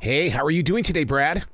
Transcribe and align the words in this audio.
Hey, 0.00 0.28
how 0.28 0.44
are 0.44 0.50
you 0.50 0.62
doing 0.62 0.84
today, 0.84 1.04
Brad? 1.04 1.44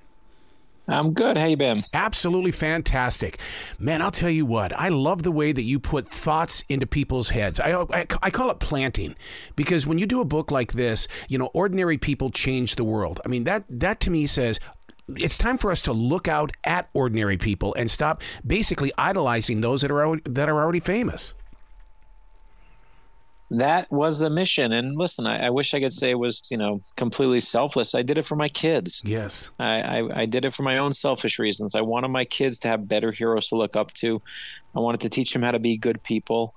I'm 0.86 1.14
good. 1.14 1.38
How 1.38 1.46
you 1.46 1.56
been? 1.56 1.84
Absolutely 1.94 2.50
fantastic. 2.50 3.38
Man, 3.78 4.02
I'll 4.02 4.10
tell 4.10 4.30
you 4.30 4.44
what, 4.44 4.78
I 4.78 4.88
love 4.88 5.22
the 5.22 5.32
way 5.32 5.52
that 5.52 5.62
you 5.62 5.78
put 5.78 6.06
thoughts 6.06 6.62
into 6.68 6.86
people's 6.86 7.30
heads. 7.30 7.58
I, 7.58 7.72
I, 7.82 8.06
I, 8.22 8.30
call 8.30 8.50
it 8.50 8.58
planting 8.58 9.14
because 9.56 9.86
when 9.86 9.98
you 9.98 10.04
do 10.04 10.20
a 10.20 10.26
book 10.26 10.50
like 10.50 10.72
this, 10.72 11.08
you 11.28 11.38
know, 11.38 11.50
ordinary 11.54 11.96
people 11.96 12.30
change 12.30 12.76
the 12.76 12.84
world. 12.84 13.20
I 13.24 13.28
mean, 13.28 13.44
that, 13.44 13.64
that 13.70 14.00
to 14.00 14.10
me 14.10 14.26
says, 14.26 14.60
it's 15.08 15.38
time 15.38 15.56
for 15.56 15.70
us 15.70 15.80
to 15.82 15.92
look 15.92 16.28
out 16.28 16.52
at 16.64 16.88
ordinary 16.92 17.38
people 17.38 17.74
and 17.74 17.90
stop 17.90 18.22
basically 18.46 18.92
idolizing 18.98 19.60
those 19.60 19.82
that 19.82 19.90
are 19.90 20.18
that 20.24 20.48
are 20.48 20.62
already 20.62 20.80
famous 20.80 21.34
that 23.50 23.86
was 23.90 24.18
the 24.18 24.30
mission. 24.30 24.72
And 24.72 24.96
listen, 24.96 25.26
I, 25.26 25.46
I, 25.46 25.50
wish 25.50 25.74
I 25.74 25.80
could 25.80 25.92
say 25.92 26.10
it 26.10 26.18
was, 26.18 26.40
you 26.50 26.56
know, 26.56 26.80
completely 26.96 27.40
selfless. 27.40 27.94
I 27.94 28.02
did 28.02 28.18
it 28.18 28.24
for 28.24 28.36
my 28.36 28.48
kids. 28.48 29.02
Yes. 29.04 29.50
I, 29.58 29.80
I, 29.80 30.20
I, 30.20 30.26
did 30.26 30.44
it 30.44 30.54
for 30.54 30.62
my 30.62 30.78
own 30.78 30.92
selfish 30.92 31.38
reasons. 31.38 31.74
I 31.74 31.80
wanted 31.82 32.08
my 32.08 32.24
kids 32.24 32.58
to 32.60 32.68
have 32.68 32.88
better 32.88 33.12
heroes 33.12 33.48
to 33.48 33.56
look 33.56 33.76
up 33.76 33.92
to. 33.94 34.20
I 34.74 34.80
wanted 34.80 35.00
to 35.02 35.08
teach 35.08 35.32
them 35.32 35.42
how 35.42 35.50
to 35.50 35.58
be 35.58 35.76
good 35.76 36.02
people. 36.02 36.54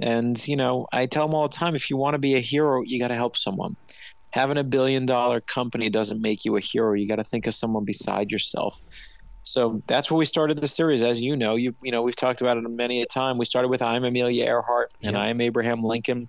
And, 0.00 0.46
you 0.48 0.56
know, 0.56 0.86
I 0.92 1.06
tell 1.06 1.26
them 1.26 1.34
all 1.34 1.48
the 1.48 1.54
time 1.54 1.74
if 1.74 1.90
you 1.90 1.96
want 1.96 2.14
to 2.14 2.18
be 2.18 2.34
a 2.34 2.40
hero, 2.40 2.82
you 2.82 2.98
got 2.98 3.08
to 3.08 3.14
help 3.14 3.36
someone. 3.36 3.76
Having 4.32 4.56
a 4.56 4.64
billion 4.64 5.04
dollar 5.04 5.40
company 5.40 5.90
doesn't 5.90 6.20
make 6.20 6.44
you 6.44 6.56
a 6.56 6.60
hero. 6.60 6.94
You 6.94 7.06
got 7.06 7.16
to 7.16 7.24
think 7.24 7.46
of 7.46 7.54
someone 7.54 7.84
beside 7.84 8.32
yourself. 8.32 8.80
So 9.42 9.82
that's 9.88 10.10
where 10.10 10.18
we 10.18 10.24
started 10.24 10.58
the 10.58 10.68
series. 10.68 11.02
As 11.02 11.22
you 11.22 11.36
know, 11.36 11.56
you 11.56 11.74
you 11.82 11.90
know 11.90 12.02
we've 12.02 12.16
talked 12.16 12.40
about 12.40 12.56
it 12.56 12.62
many 12.62 13.02
a 13.02 13.06
time. 13.06 13.38
We 13.38 13.44
started 13.44 13.68
with 13.68 13.82
I 13.82 13.96
am 13.96 14.04
Amelia 14.04 14.44
Earhart 14.44 14.92
and 15.02 15.16
I 15.16 15.28
am 15.28 15.40
Abraham 15.40 15.82
Lincoln. 15.82 16.28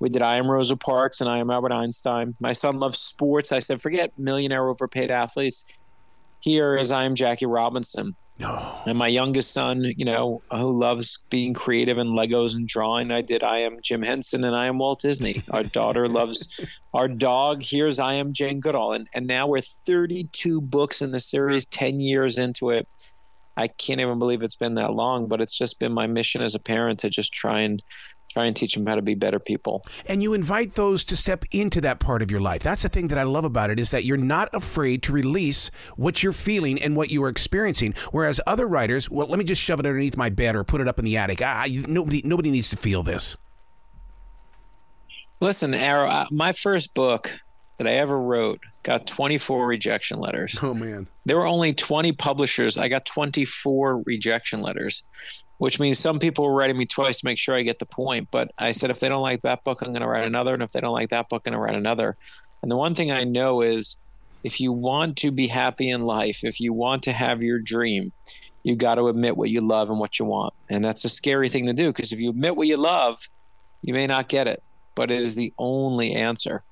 We 0.00 0.08
did 0.08 0.22
I 0.22 0.36
am 0.36 0.50
Rosa 0.50 0.76
Parks 0.76 1.20
and 1.20 1.30
I 1.30 1.38
am 1.38 1.50
Albert 1.50 1.72
Einstein. 1.72 2.34
My 2.40 2.52
son 2.52 2.78
loves 2.78 2.98
sports. 2.98 3.52
I 3.52 3.60
said 3.60 3.80
forget 3.80 4.12
millionaire 4.18 4.68
overpaid 4.68 5.10
athletes. 5.10 5.64
Here 6.40 6.76
is 6.76 6.92
I 6.92 7.04
am 7.04 7.14
Jackie 7.14 7.46
Robinson. 7.46 8.16
No. 8.38 8.80
And 8.86 8.96
my 8.96 9.08
youngest 9.08 9.52
son, 9.52 9.84
you 9.96 10.04
know, 10.04 10.42
who 10.52 10.78
loves 10.78 11.24
being 11.28 11.54
creative 11.54 11.98
and 11.98 12.10
Legos 12.10 12.54
and 12.54 12.68
drawing, 12.68 13.10
I 13.10 13.20
did 13.20 13.42
I 13.42 13.58
am 13.58 13.78
Jim 13.82 14.02
Henson 14.02 14.44
and 14.44 14.54
I 14.54 14.66
am 14.66 14.78
Walt 14.78 15.00
Disney. 15.00 15.42
Our 15.50 15.64
daughter 15.64 16.08
loves 16.20 16.60
our 16.94 17.08
dog. 17.08 17.62
Here's 17.62 17.98
I 17.98 18.14
am 18.14 18.32
Jane 18.32 18.60
Goodall. 18.60 18.92
And 18.92 19.08
and 19.12 19.26
now 19.26 19.48
we're 19.48 19.60
32 19.60 20.60
books 20.60 21.02
in 21.02 21.10
the 21.10 21.20
series, 21.20 21.66
10 21.66 21.98
years 21.98 22.38
into 22.38 22.70
it. 22.70 22.86
I 23.56 23.66
can't 23.66 24.00
even 24.00 24.20
believe 24.20 24.42
it's 24.42 24.54
been 24.54 24.76
that 24.76 24.92
long, 24.92 25.26
but 25.26 25.40
it's 25.40 25.58
just 25.58 25.80
been 25.80 25.92
my 25.92 26.06
mission 26.06 26.40
as 26.40 26.54
a 26.54 26.60
parent 26.60 27.00
to 27.00 27.10
just 27.10 27.32
try 27.32 27.62
and 27.62 27.82
try 28.38 28.46
and 28.46 28.54
teach 28.54 28.74
them 28.74 28.86
how 28.86 28.94
to 28.94 29.02
be 29.02 29.14
better 29.14 29.40
people. 29.40 29.82
And 30.06 30.22
you 30.22 30.32
invite 30.32 30.74
those 30.74 31.02
to 31.04 31.16
step 31.16 31.44
into 31.50 31.80
that 31.80 31.98
part 31.98 32.22
of 32.22 32.30
your 32.30 32.40
life. 32.40 32.62
That's 32.62 32.82
the 32.82 32.88
thing 32.88 33.08
that 33.08 33.18
I 33.18 33.24
love 33.24 33.44
about 33.44 33.70
it 33.70 33.80
is 33.80 33.90
that 33.90 34.04
you're 34.04 34.16
not 34.16 34.48
afraid 34.52 35.02
to 35.04 35.12
release 35.12 35.72
what 35.96 36.22
you're 36.22 36.32
feeling 36.32 36.80
and 36.80 36.94
what 36.94 37.10
you 37.10 37.24
are 37.24 37.28
experiencing. 37.28 37.94
Whereas 38.12 38.40
other 38.46 38.68
writers, 38.68 39.10
well, 39.10 39.26
let 39.26 39.38
me 39.38 39.44
just 39.44 39.60
shove 39.60 39.80
it 39.80 39.86
underneath 39.86 40.16
my 40.16 40.30
bed 40.30 40.54
or 40.54 40.62
put 40.62 40.80
it 40.80 40.86
up 40.86 41.00
in 41.00 41.04
the 41.04 41.16
attic. 41.16 41.40
Ah, 41.42 41.64
you, 41.64 41.84
nobody, 41.88 42.22
nobody 42.24 42.52
needs 42.52 42.70
to 42.70 42.76
feel 42.76 43.02
this. 43.02 43.36
Listen, 45.40 45.74
Arroe, 45.74 46.26
my 46.30 46.52
first 46.52 46.94
book 46.94 47.32
that 47.78 47.86
I 47.86 47.92
ever 47.92 48.20
wrote 48.20 48.60
got 48.82 49.06
24 49.06 49.66
rejection 49.66 50.18
letters. 50.18 50.58
Oh 50.62 50.74
man. 50.74 51.06
There 51.26 51.36
were 51.36 51.46
only 51.46 51.74
20 51.74 52.12
publishers. 52.12 52.76
I 52.76 52.88
got 52.88 53.04
24 53.04 54.02
rejection 54.04 54.60
letters 54.60 55.08
which 55.58 55.78
means 55.78 55.98
some 55.98 56.18
people 56.18 56.44
were 56.44 56.54
writing 56.54 56.78
me 56.78 56.86
twice 56.86 57.20
to 57.20 57.26
make 57.26 57.38
sure 57.38 57.54
I 57.54 57.62
get 57.62 57.78
the 57.78 57.86
point. 57.86 58.28
But 58.30 58.50
I 58.58 58.70
said, 58.70 58.90
if 58.90 59.00
they 59.00 59.08
don't 59.08 59.22
like 59.22 59.42
that 59.42 59.64
book, 59.64 59.82
I'm 59.82 59.88
going 59.88 60.02
to 60.02 60.08
write 60.08 60.26
another. 60.26 60.54
And 60.54 60.62
if 60.62 60.72
they 60.72 60.80
don't 60.80 60.94
like 60.94 61.10
that 61.10 61.28
book, 61.28 61.42
I'm 61.46 61.52
going 61.52 61.60
to 61.60 61.64
write 61.64 61.74
another. 61.74 62.16
And 62.62 62.70
the 62.70 62.76
one 62.76 62.94
thing 62.94 63.10
I 63.10 63.24
know 63.24 63.60
is 63.60 63.98
if 64.44 64.60
you 64.60 64.72
want 64.72 65.16
to 65.18 65.30
be 65.30 65.48
happy 65.48 65.90
in 65.90 66.02
life, 66.02 66.44
if 66.44 66.60
you 66.60 66.72
want 66.72 67.02
to 67.04 67.12
have 67.12 67.42
your 67.42 67.58
dream, 67.58 68.12
you 68.62 68.76
got 68.76 68.96
to 68.96 69.08
admit 69.08 69.36
what 69.36 69.50
you 69.50 69.60
love 69.60 69.90
and 69.90 69.98
what 69.98 70.18
you 70.18 70.24
want. 70.24 70.54
And 70.70 70.84
that's 70.84 71.04
a 71.04 71.08
scary 71.08 71.48
thing 71.48 71.66
to 71.66 71.72
do 71.72 71.88
because 71.88 72.12
if 72.12 72.20
you 72.20 72.30
admit 72.30 72.56
what 72.56 72.66
you 72.66 72.76
love, 72.76 73.18
you 73.82 73.94
may 73.94 74.06
not 74.06 74.28
get 74.28 74.46
it, 74.46 74.62
but 74.94 75.10
it 75.10 75.20
is 75.20 75.34
the 75.34 75.52
only 75.58 76.14
answer. 76.14 76.62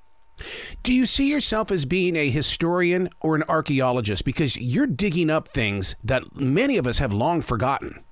Do 0.83 0.93
you 0.93 1.07
see 1.07 1.31
yourself 1.31 1.71
as 1.71 1.87
being 1.87 2.15
a 2.15 2.29
historian 2.29 3.09
or 3.21 3.37
an 3.37 3.45
archaeologist? 3.49 4.25
Because 4.25 4.57
you're 4.57 4.87
digging 4.87 5.31
up 5.31 5.49
things 5.49 5.97
that 6.05 6.37
many 6.37 6.77
of 6.77 6.87
us 6.87 6.99
have 6.99 7.13
long 7.13 7.41
forgotten. 7.41 8.05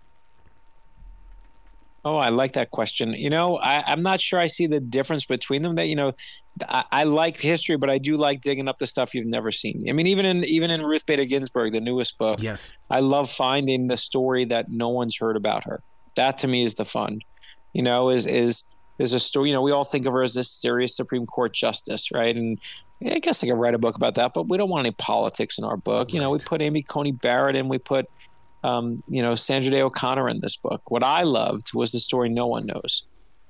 Oh, 2.05 2.17
I 2.17 2.29
like 2.29 2.53
that 2.53 2.71
question. 2.71 3.15
You 3.15 3.31
know, 3.31 3.57
I, 3.57 3.91
am 3.93 4.03
not 4.03 4.21
sure 4.21 4.39
I 4.39 4.47
see 4.47 4.67
the 4.67 4.81
difference 4.81 5.25
between 5.25 5.63
them. 5.63 5.77
That 5.77 5.89
you 5.89 5.97
know, 5.97 6.13
I, 6.69 6.85
I, 6.93 7.05
like 7.05 7.41
history, 7.41 7.77
but 7.77 7.89
I 7.89 7.97
do 7.97 8.17
like 8.17 8.43
digging 8.43 8.69
up 8.69 8.79
the 8.79 8.87
stuff 8.87 9.15
you've 9.15 9.27
never 9.27 9.51
seen. 9.51 9.87
I 9.89 9.93
mean, 9.93 10.07
even 10.07 10.27
in 10.27 10.45
even 10.45 10.71
in 10.71 10.83
Ruth 10.83 11.07
Bader 11.07 11.25
Ginsburg, 11.25 11.73
the 11.73 11.81
newest 11.81 12.19
book. 12.19 12.43
Yes, 12.43 12.73
I 12.91 13.01
love 13.01 13.31
finding 13.31 13.87
the 13.87 13.97
story 13.97 14.45
that 14.47 14.69
no 14.69 14.91
one's 14.91 15.17
heard 15.17 15.37
about 15.37 15.65
her. 15.65 15.83
That 16.17 16.39
to 16.39 16.49
me 16.49 16.65
is 16.65 16.75
the 16.75 16.85
fun. 16.85 17.21
You 17.73 17.83
know, 17.83 18.11
is 18.11 18.27
is 18.27 18.71
is 18.99 19.15
a 19.15 19.21
story. 19.21 19.49
You 19.49 19.55
know, 19.55 19.63
we 19.63 19.73
all 19.73 19.85
think 19.85 20.07
of 20.07 20.13
her 20.13 20.23
as 20.23 20.35
this 20.35 20.51
serious 20.51 20.95
Supreme 20.95 21.27
Court 21.27 21.55
justice, 21.55 22.13
right? 22.13 22.37
And 22.37 22.59
I 23.05 23.19
guess 23.19 23.43
I 23.43 23.47
could 23.47 23.55
write 23.55 23.75
a 23.75 23.79
book 23.79 23.97
about 23.97 24.15
that, 24.17 24.33
but 24.35 24.49
we 24.49 24.57
don't 24.57 24.71
want 24.71 24.87
any 24.87 24.95
politics 24.99 25.59
in 25.59 25.65
our 25.65 25.77
book. 25.77 26.13
You 26.13 26.21
know, 26.21 26.31
we 26.31 26.39
put 26.39 26.63
Amy 26.63 26.83
Coney 26.83 27.13
Barrett 27.13 27.57
in, 27.57 27.69
we 27.69 27.79
put 27.79 28.09
um, 28.65 29.03
you 29.09 29.23
know, 29.23 29.35
Sandra 29.35 29.71
Day 29.71 29.83
O'Connor 29.83 30.29
in 30.29 30.41
this 30.41 30.57
book. 30.57 30.91
What 30.91 31.05
I 31.05 31.23
loved 31.23 31.75
was 31.75 31.93
the 31.93 32.01
story 32.01 32.31
no 32.31 32.47
one 32.47 32.67
knows. 32.67 33.07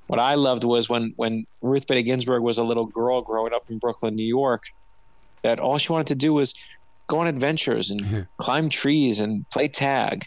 What 0.08 0.18
I 0.18 0.34
loved 0.34 0.64
was 0.64 0.90
when 0.90 1.14
when 1.16 1.46
Ruth 1.62 1.86
Bader 1.86 2.02
Ginsburg 2.02 2.42
was 2.42 2.58
a 2.58 2.64
little 2.64 2.84
girl 2.84 3.22
growing 3.22 3.54
up 3.54 3.70
in 3.70 3.78
Brooklyn, 3.78 4.16
New 4.16 4.26
York, 4.26 4.64
that 5.42 5.60
all 5.60 5.78
she 5.78 5.92
wanted 5.92 6.08
to 6.08 6.16
do 6.16 6.34
was 6.34 6.52
go 7.06 7.20
on 7.20 7.28
adventures 7.28 7.90
and 7.90 8.26
climb 8.38 8.68
trees 8.68 9.20
and 9.20 9.48
play 9.50 9.68
tag. 9.68 10.26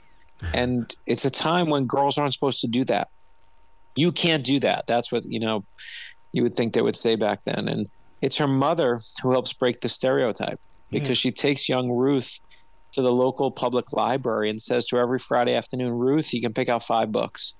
And 0.53 0.93
it's 1.05 1.25
a 1.25 1.31
time 1.31 1.69
when 1.69 1.85
girls 1.85 2.17
aren't 2.17 2.33
supposed 2.33 2.61
to 2.61 2.67
do 2.67 2.83
that. 2.85 3.09
You 3.95 4.11
can't 4.11 4.43
do 4.43 4.59
that. 4.59 4.85
That's 4.87 5.11
what, 5.11 5.25
you 5.25 5.39
know, 5.39 5.65
you 6.31 6.43
would 6.43 6.53
think 6.53 6.73
they 6.73 6.83
would 6.83 6.95
say 6.95 7.15
back 7.15 7.43
then. 7.45 7.67
And 7.67 7.89
it's 8.21 8.37
her 8.37 8.47
mother 8.47 8.99
who 9.21 9.31
helps 9.31 9.51
break 9.53 9.79
the 9.79 9.89
stereotype 9.89 10.59
because 10.91 11.09
yeah. 11.09 11.13
she 11.15 11.31
takes 11.31 11.67
young 11.67 11.91
Ruth 11.91 12.39
to 12.97 13.03
the 13.03 13.11
local 13.11 13.51
public 13.51 13.93
library 13.93 14.49
and 14.49 14.59
says 14.59 14.87
to 14.87 14.95
her 14.95 15.03
every 15.03 15.19
Friday 15.19 15.53
afternoon, 15.53 15.93
Ruth, 15.93 16.33
you 16.33 16.41
can 16.41 16.51
pick 16.51 16.67
out 16.67 16.83
five 16.83 17.11
books. 17.11 17.53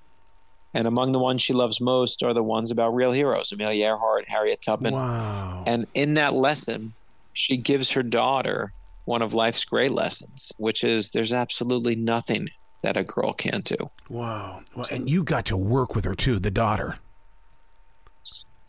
And 0.74 0.88
among 0.88 1.12
the 1.12 1.20
ones 1.20 1.44
she 1.44 1.54
loves 1.54 1.80
most 1.80 2.24
are 2.24 2.34
the 2.34 2.42
ones 2.42 2.72
about 2.72 2.96
real 2.96 3.12
heroes, 3.12 3.52
Amelia 3.52 3.86
Earhart, 3.86 4.28
Harriet 4.28 4.64
Tubman. 4.64 4.96
Wow. 4.96 5.64
And 5.68 5.86
in 5.94 6.16
that 6.16 6.34
lesson, 6.34 6.94
she 7.34 7.56
gives 7.56 7.92
her 7.92 8.02
daughter 8.02 8.74
one 9.06 9.22
of 9.22 9.36
life's 9.36 9.64
great 9.64 9.92
lessons, 9.92 10.52
which 10.58 10.84
is 10.84 11.12
there's 11.12 11.34
absolutely 11.34 11.96
nothing 11.96 12.50
that 12.82 12.98
a 12.98 13.04
girl 13.04 13.32
can't 13.32 13.64
do. 13.64 13.92
Wow. 14.10 14.62
Well, 14.76 14.88
and 14.92 15.08
you 15.08 15.24
got 15.24 15.46
to 15.46 15.58
work 15.58 15.96
with 15.96 16.04
her 16.06 16.16
too, 16.16 16.40
the 16.40 16.50
daughter. 16.50 16.98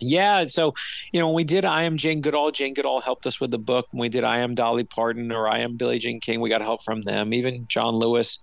Yeah, 0.01 0.45
so 0.47 0.75
you 1.13 1.21
know, 1.21 1.29
when 1.29 1.37
we 1.37 1.45
did 1.45 1.65
I 1.65 1.83
am 1.83 1.97
Jane 1.97 2.21
Goodall, 2.21 2.51
Jane 2.51 2.75
Goodall 2.75 3.01
helped 3.01 3.27
us 3.27 3.41
with 3.41 3.51
the 3.51 3.59
book. 3.59 3.87
When 3.91 4.01
we 4.01 4.09
did 4.09 4.25
I 4.25 4.39
am 4.39 4.55
Dolly 4.55 4.85
Parton 4.85 5.33
or 5.33 5.49
I 5.49 5.59
am 5.59 5.77
Billie 5.77 5.99
Jean 5.99 6.21
King, 6.21 6.41
we 6.41 6.49
got 6.49 6.61
help 6.61 6.83
from 6.83 7.01
them. 7.03 7.33
Even 7.33 7.67
John 7.69 7.95
Lewis 7.95 8.39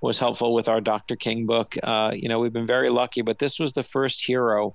was 0.00 0.18
helpful 0.18 0.54
with 0.54 0.68
our 0.68 0.80
Dr. 0.80 1.16
King 1.16 1.46
book. 1.46 1.74
Uh, 1.82 2.12
you 2.14 2.28
know, 2.28 2.38
we've 2.38 2.52
been 2.52 2.66
very 2.66 2.90
lucky, 2.90 3.22
but 3.22 3.38
this 3.38 3.58
was 3.58 3.72
the 3.72 3.82
first 3.82 4.24
hero 4.24 4.74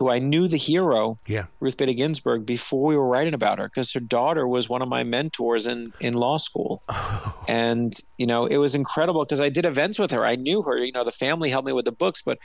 who 0.00 0.08
I 0.08 0.18
knew 0.18 0.48
the 0.48 0.56
hero, 0.56 1.18
yeah. 1.26 1.44
Ruth 1.60 1.76
Bader 1.76 1.92
Ginsburg, 1.92 2.46
before 2.46 2.86
we 2.86 2.96
were 2.96 3.06
writing 3.06 3.34
about 3.34 3.58
her, 3.58 3.68
because 3.68 3.92
her 3.92 4.00
daughter 4.00 4.48
was 4.48 4.66
one 4.66 4.80
of 4.80 4.88
my 4.88 5.04
mentors 5.04 5.66
in 5.66 5.92
in 6.00 6.14
law 6.14 6.38
school, 6.38 6.82
oh. 6.88 7.44
and 7.48 7.92
you 8.16 8.26
know 8.26 8.46
it 8.46 8.56
was 8.56 8.74
incredible 8.74 9.22
because 9.26 9.42
I 9.42 9.50
did 9.50 9.66
events 9.66 9.98
with 9.98 10.10
her. 10.12 10.24
I 10.24 10.36
knew 10.36 10.62
her. 10.62 10.78
You 10.78 10.92
know, 10.92 11.04
the 11.04 11.12
family 11.12 11.50
helped 11.50 11.66
me 11.66 11.74
with 11.74 11.84
the 11.84 11.92
books, 11.92 12.22
but 12.22 12.38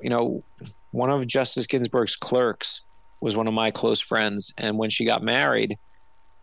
you 0.00 0.10
know, 0.10 0.42
one 0.92 1.10
of 1.10 1.26
Justice 1.26 1.66
Ginsburg's 1.66 2.16
clerks 2.16 2.86
was 3.20 3.36
one 3.36 3.46
of 3.46 3.54
my 3.54 3.70
close 3.70 4.00
friends, 4.00 4.52
and 4.58 4.78
when 4.78 4.90
she 4.90 5.04
got 5.04 5.22
married, 5.22 5.78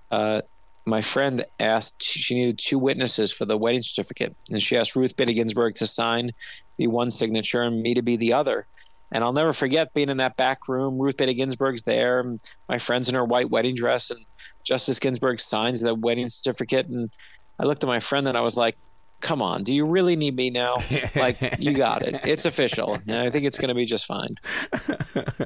uh, 0.10 0.42
my 0.86 1.02
friend 1.02 1.46
asked 1.60 2.04
she 2.04 2.36
needed 2.36 2.58
two 2.58 2.80
witnesses 2.80 3.32
for 3.32 3.46
the 3.46 3.58
wedding 3.58 3.82
certificate, 3.82 4.36
and 4.50 4.62
she 4.62 4.78
asked 4.78 4.96
Ruth 4.96 5.16
Bader 5.16 5.34
Ginsburg 5.34 5.76
to 5.76 5.88
sign, 5.88 6.32
be 6.78 6.88
one 6.88 7.12
signature, 7.12 7.62
and 7.62 7.82
me 7.82 7.94
to 7.94 8.02
be 8.02 8.16
the 8.16 8.34
other. 8.34 8.66
And 9.12 9.24
I'll 9.24 9.34
never 9.34 9.54
forget 9.54 9.94
being 9.94 10.10
in 10.10 10.18
that 10.18 10.38
back 10.38 10.68
room. 10.70 10.98
Ruth 10.98 11.18
Bader 11.18 11.34
Ginsburg's 11.34 11.84
there, 11.84 12.24
my 12.68 12.78
friend's 12.78 13.10
in 13.10 13.16
her 13.16 13.26
white 13.26 13.50
wedding 13.50 13.76
dress, 13.76 14.10
and 14.10 14.26
Justice 14.64 15.00
Ginsburg 15.00 15.40
signs 15.40 15.82
the 15.82 15.94
wedding 15.94 16.30
certificate. 16.30 16.88
And 16.88 17.12
I 17.60 17.66
looked 17.66 17.84
at 17.84 17.88
my 17.88 18.00
friend 18.00 18.28
and 18.28 18.38
I 18.38 18.42
was 18.42 18.58
like, 18.58 18.78
come 19.22 19.42
on, 19.42 19.64
do 19.64 19.74
you 19.74 19.86
really 19.86 20.16
need 20.16 20.36
me 20.36 20.50
now? 20.50 20.78
like, 21.16 21.60
you 21.60 21.74
got 21.74 22.04
it. 22.04 22.22
It's 22.32 22.46
official. 22.46 22.96
And 23.08 23.16
I 23.16 23.30
think 23.30 23.46
it's 23.46 23.58
going 23.58 23.70
to 23.70 23.76
be 23.76 23.86
just 23.86 24.06
fine. 24.06 24.36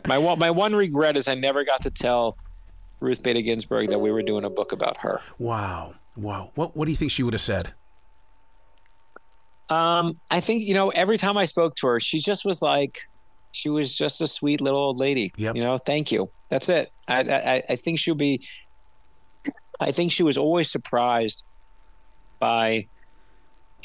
My 0.06 0.18
one, 0.18 0.38
my 0.40 0.52
one 0.52 0.76
regret 0.76 1.18
is 1.18 1.28
I 1.28 1.36
never 1.36 1.64
got 1.64 1.82
to 1.84 1.90
tell 1.90 2.38
Ruth 3.00 3.24
Bader 3.24 3.42
Ginsburg 3.42 3.90
that 3.90 4.00
we 4.00 4.12
were 4.12 4.22
doing 4.22 4.44
a 4.44 4.50
book 4.50 4.72
about 4.72 4.98
her. 4.98 5.22
Wow. 5.40 5.96
Wow. 6.16 6.52
What, 6.56 6.76
what 6.76 6.86
do 6.86 6.92
you 6.92 6.98
think 6.98 7.12
she 7.12 7.24
would 7.24 7.34
have 7.34 7.42
said? 7.42 7.74
Um, 9.70 10.20
I 10.30 10.42
think, 10.42 10.64
you 10.64 10.74
know, 10.74 10.90
every 10.90 11.18
time 11.18 11.38
I 11.38 11.46
spoke 11.46 11.76
to 11.76 11.88
her, 11.88 12.00
she 12.00 12.20
just 12.20 12.46
was 12.46 12.62
like, 12.62 13.00
she 13.52 13.70
was 13.70 13.98
just 13.98 14.22
a 14.22 14.28
sweet 14.28 14.62
little 14.62 14.80
old 14.80 15.00
lady. 15.00 15.32
Yep. 15.38 15.56
You 15.56 15.62
know, 15.62 15.78
thank 15.78 16.12
you. 16.12 16.30
That's 16.50 16.70
it. 16.70 16.92
I, 17.08 17.22
I, 17.22 17.64
I 17.70 17.76
think 17.76 18.00
she'll 18.00 18.16
be 18.16 18.42
I 19.80 19.92
think 19.92 20.12
she 20.12 20.24
was 20.24 20.38
always 20.38 20.70
surprised 20.72 21.46
by 22.40 22.88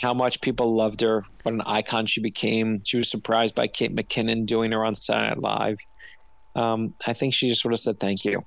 how 0.00 0.14
much 0.14 0.40
people 0.40 0.74
loved 0.74 1.00
her, 1.02 1.22
what 1.42 1.54
an 1.54 1.60
icon 1.62 2.06
she 2.06 2.20
became. 2.20 2.80
She 2.84 2.96
was 2.96 3.10
surprised 3.10 3.54
by 3.54 3.66
Kate 3.66 3.94
McKinnon 3.94 4.46
doing 4.46 4.72
her 4.72 4.84
on 4.84 4.94
Saturday 4.94 5.28
Night 5.28 5.38
Live. 5.42 5.78
Um, 6.56 6.94
I 7.06 7.12
think 7.12 7.34
she 7.34 7.48
just 7.48 7.60
sort 7.60 7.74
of 7.74 7.80
said 7.80 8.00
thank 8.00 8.24
you. 8.24 8.44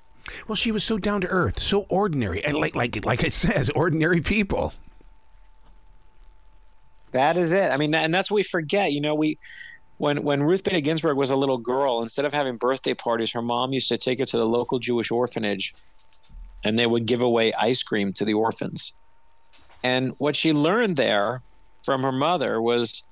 Well, 0.47 0.55
she 0.55 0.71
was 0.71 0.83
so 0.83 0.97
down 0.97 1.21
to 1.21 1.27
earth, 1.27 1.61
so 1.61 1.85
ordinary, 1.89 2.44
and 2.44 2.57
like 2.57 2.75
like 2.75 3.05
like 3.05 3.23
it 3.23 3.33
says, 3.45 3.69
ordinary 3.69 4.21
people. 4.21 4.73
That 7.11 7.38
is 7.38 7.53
it. 7.53 7.71
I 7.71 7.77
mean, 7.77 7.94
and 7.94 8.13
that's 8.13 8.31
what 8.31 8.38
we 8.38 8.44
forget. 8.44 8.91
You 8.91 9.01
know, 9.01 9.13
we 9.13 9.38
when 9.97 10.23
when 10.23 10.41
Ruth 10.41 10.63
Bader 10.63 10.81
Ginsburg 10.81 11.17
was 11.17 11.29
a 11.29 11.35
little 11.35 11.59
girl, 11.59 12.01
instead 12.01 12.25
of 12.25 12.33
having 12.33 12.57
birthday 12.57 12.94
parties, 12.94 13.31
her 13.33 13.41
mom 13.41 13.73
used 13.73 13.89
to 13.89 13.97
take 13.97 14.19
her 14.19 14.25
to 14.25 14.38
the 14.38 14.47
local 14.47 14.79
Jewish 14.79 15.11
orphanage, 15.11 15.75
and 16.63 16.79
they 16.79 16.88
would 16.88 17.05
give 17.05 17.21
away 17.21 17.53
ice 17.53 17.83
cream 17.83 18.11
to 18.13 18.25
the 18.25 18.33
orphans. 18.33 18.94
And 19.83 20.13
what 20.18 20.35
she 20.35 20.53
learned 20.53 20.95
there 20.95 21.41
from 21.83 22.03
her 22.03 22.12
mother 22.12 22.62
was 22.62 23.03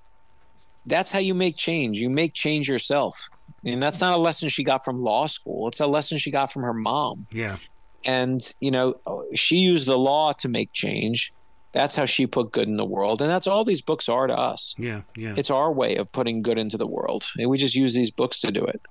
that's 0.86 1.12
how 1.12 1.20
you 1.20 1.36
make 1.36 1.58
change. 1.58 2.00
You 2.00 2.10
make 2.10 2.34
change 2.34 2.70
yourself. 2.70 3.30
And 3.64 3.84
that's 3.84 4.02
not 4.02 4.14
a 4.14 4.18
lesson 4.18 4.50
she 4.50 4.64
got 4.64 4.84
from 4.84 5.02
law 5.02 5.28
school. 5.28 5.68
It's 5.68 5.80
a 5.80 5.88
lesson 5.88 6.18
she 6.18 6.32
got 6.32 6.52
from 6.52 6.64
her 6.64 6.74
mom. 6.74 7.28
Yeah. 7.32 7.58
And, 8.06 8.42
you 8.60 8.72
know, 8.72 8.96
she 9.36 9.58
used 9.58 9.88
the 9.88 9.98
law 9.98 10.34
to 10.34 10.50
make 10.50 10.72
change 10.74 11.34
that's 11.72 11.96
how 11.96 12.06
she 12.06 12.28
put 12.28 12.52
good 12.52 12.68
in 12.68 12.78
the 12.78 12.86
world. 12.86 13.22
And 13.22 13.30
that's 13.30 13.48
all 13.48 13.64
these 13.64 13.82
books 13.82 14.10
are 14.10 14.28
to 14.28 14.34
us. 14.34 14.76
Yeah 14.78 15.02
yeah. 15.16 15.36
It's 15.38 15.52
our 15.52 15.72
way 15.72 15.96
of 15.96 16.12
putting 16.12 16.42
good 16.42 16.58
into 16.58 16.78
the 16.78 16.88
world. 16.88 17.28
And 17.38 17.50
we 17.50 17.58
just 17.58 17.76
use 17.76 17.94
these 17.94 18.12
books 18.12 18.40
to 18.42 18.52
do 18.52 18.64
it. 18.64 18.82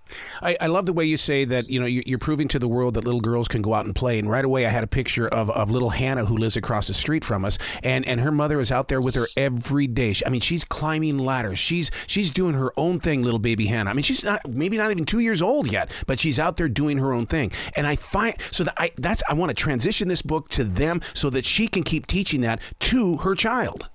I, 0.43 0.57
I 0.61 0.67
love 0.67 0.87
the 0.87 0.93
way 0.93 1.05
you 1.05 1.17
say 1.17 1.45
that 1.45 1.69
you 1.69 1.81
know 1.81 1.87
you're 1.87 2.19
proving 2.19 2.49
to 2.49 2.59
the 2.59 2.69
world 2.69 2.95
that 2.95 3.05
little 3.05 3.21
girls 3.21 3.49
can 3.49 3.63
go 3.63 3.75
out 3.75 3.87
and 3.87 3.95
play. 3.95 4.19
And 4.19 4.31
right 4.31 4.45
away 4.45 4.67
i 4.67 4.71
had 4.71 4.85
a 4.85 4.89
picture 4.89 5.29
of, 5.29 5.51
of 5.51 5.71
little 5.71 5.91
hannah 5.91 6.25
who 6.25 6.37
lives 6.37 6.57
across 6.57 6.89
the 6.89 6.95
street 6.95 7.25
from 7.25 7.45
us. 7.45 7.59
And 7.83 8.07
and 8.07 8.21
her 8.21 8.31
mother 8.31 8.61
is 8.61 8.71
out 8.71 8.89
there 8.89 9.01
with 9.01 9.15
her 9.15 9.27
every 9.37 9.87
day. 9.87 10.15
I 10.25 10.29
mean 10.29 10.41
she's 10.41 10.65
climbing 10.65 11.19
ladders. 11.19 11.59
She's 11.59 11.91
she's 12.07 12.31
doing 12.31 12.55
her 12.55 12.73
own 12.77 13.01
thing 13.01 13.23
little 13.23 13.39
baby 13.39 13.67
hannah. 13.67 13.91
I 13.91 13.93
mean 13.95 14.03
she's 14.03 14.25
not 14.25 14.49
maybe 14.49 14.77
not 14.77 14.91
even 14.91 15.05
two 15.05 15.21
years 15.21 15.43
old 15.43 15.71
yet 15.71 15.91
but 16.07 16.21
she's 16.21 16.39
out 16.39 16.57
there 16.57 16.69
doing 16.69 16.99
her 16.99 17.13
own 17.13 17.27
thing. 17.27 17.53
And 17.77 17.87
i 17.87 17.97
find 17.97 18.37
so 18.51 18.65
that 18.65 18.75
i 18.77 18.91
that's 18.97 19.23
i 19.29 19.35
want 19.35 19.51
to 19.51 19.55
transition 19.55 20.09
this 20.09 20.23
book 20.23 20.49
to 20.51 20.65
them 20.65 21.01
so 21.15 21.31
that 21.31 21.45
she 21.45 21.69
can 21.69 21.83
keep 21.83 22.07
teaching 22.07 22.41
that 22.43 22.61
to 22.79 23.17
her 23.19 23.35
child. 23.35 23.89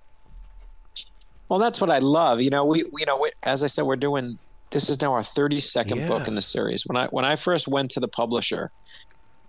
Well, 1.50 1.60
that's 1.60 1.80
what 1.80 1.90
I 1.90 2.00
love. 2.00 2.42
You 2.42 2.50
know, 2.50 2.66
we, 2.66 2.84
we 2.92 3.02
you 3.02 3.06
know, 3.06 3.18
we, 3.18 3.32
as 3.44 3.64
I 3.64 3.68
said, 3.68 3.84
we're 3.84 3.96
doing 3.96 4.40
this 4.72 4.90
is 4.90 5.02
now 5.02 5.14
our 5.14 5.22
32nd 5.22 5.96
yes. 5.96 6.08
book 6.08 6.28
in 6.28 6.36
the 6.36 6.42
series. 6.42 6.86
When 6.86 6.98
I 6.98 7.08
when 7.08 7.24
I 7.24 7.36
first 7.36 7.68
went 7.68 7.92
to 7.92 8.00
the 8.00 8.08
publisher, 8.08 8.72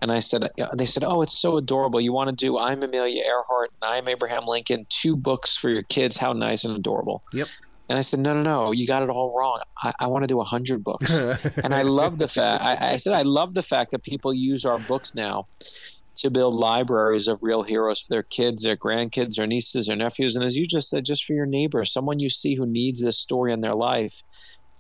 and 0.01 0.13
I 0.13 0.19
said, 0.19 0.45
uh, 0.45 0.75
they 0.75 0.87
said, 0.87 1.05
oh, 1.05 1.23
it's 1.23 1.39
so 1.39 1.57
adorable. 1.57 2.01
You 2.01 2.13
want 2.13 2.29
to 2.31 2.37
do 2.37 2.59
I'm 2.59 2.83
Amelia 2.83 3.23
Earhart 3.25 3.73
and 3.81 3.91
I'm 3.91 4.09
Abraham 4.09 4.45
Lincoln, 4.47 4.87
two 4.89 5.17
books 5.17 5.57
for 5.57 5.71
your 5.71 5.83
kids. 5.83 6.17
How 6.17 6.33
nice 6.33 6.65
and 6.65 6.77
adorable. 6.77 7.23
Yep. 7.33 7.49
And 7.89 7.99
I 7.99 8.03
said, 8.03 8.21
no, 8.21 8.35
no, 8.35 8.43
no, 8.43 8.73
you 8.73 8.87
got 8.87 9.05
it 9.05 9.09
all 9.09 9.35
wrong. 9.37 9.61
I, 9.83 9.93
I 10.01 10.07
want 10.09 10.25
to 10.25 10.29
do 10.29 10.41
a 10.41 10.45
hundred 10.45 10.83
books. 10.83 11.15
and 11.65 11.73
I 11.73 11.83
love 11.83 12.19
the 12.19 12.27
fact. 12.29 12.63
I, 12.63 12.93
I 12.93 12.97
said, 12.97 13.13
I 13.13 13.23
love 13.23 13.55
the 13.55 13.63
fact 13.63 13.93
that 13.93 14.03
people 14.03 14.35
use 14.35 14.65
our 14.65 14.79
books 14.81 15.15
now 15.15 15.47
to 16.17 16.31
build 16.31 16.55
libraries 16.55 17.29
of 17.29 17.43
real 17.43 17.63
heroes 17.63 18.01
for 18.01 18.15
their 18.15 18.23
kids, 18.23 18.63
their 18.63 18.77
grandkids, 18.77 19.37
their 19.37 19.47
nieces, 19.47 19.87
their 19.87 19.97
nephews, 19.97 20.37
and 20.37 20.45
as 20.45 20.57
you 20.57 20.67
just 20.67 20.89
said, 20.89 21.05
just 21.05 21.25
for 21.25 21.35
your 21.35 21.47
neighbor, 21.47 21.85
someone 21.85 22.19
you 22.19 22.31
see 22.31 22.55
who 22.55 22.67
needs 22.67 23.03
this 23.03 23.19
story 23.19 23.53
in 23.53 23.61
their 23.61 23.75
life. 23.75 24.23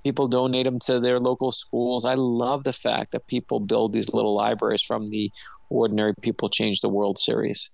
People 0.04 0.28
donate 0.28 0.64
them 0.64 0.78
to 0.80 1.00
their 1.00 1.18
local 1.18 1.50
schools. 1.50 2.04
I 2.04 2.14
love 2.14 2.62
the 2.62 2.72
fact 2.72 3.12
that 3.12 3.26
people 3.26 3.58
build 3.58 3.92
these 3.92 4.12
little 4.12 4.34
libraries 4.34 4.82
from 4.82 5.06
the 5.06 5.32
Ordinary 5.68 6.14
People 6.22 6.48
Change 6.48 6.80
the 6.80 6.88
World 6.88 7.18
series. 7.18 7.70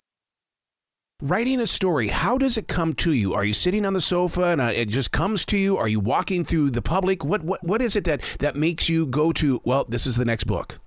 Writing 1.20 1.61
a 1.61 1.69
story, 1.69 2.09
how 2.09 2.37
does 2.37 2.56
it 2.56 2.67
come 2.67 2.94
to 2.94 3.12
you? 3.12 3.32
Are 3.32 3.44
you 3.44 3.53
sitting 3.53 3.87
on 3.87 3.93
the 3.93 4.00
sofa 4.00 4.47
and 4.47 4.61
uh, 4.61 4.73
it 4.75 4.88
just 4.88 5.12
comes 5.12 5.47
to 5.47 5.56
you? 5.56 5.76
Are 5.76 5.87
you 5.87 6.00
walking 6.00 6.44
through 6.44 6.70
the 6.70 6.82
public? 6.82 7.25
What 7.25 7.44
what 7.44 7.62
what 7.62 7.81
is 7.81 7.94
it 7.94 8.03
that 8.06 8.23
that 8.41 8.56
makes 8.56 8.88
you 8.88 9.06
go 9.06 9.31
to? 9.32 9.61
Well, 9.62 9.85
this 9.88 10.05
is 10.05 10.17
the 10.17 10.25
next 10.25 10.44
book. 10.44 10.81